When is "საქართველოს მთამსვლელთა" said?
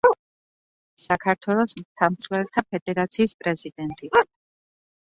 1.07-2.65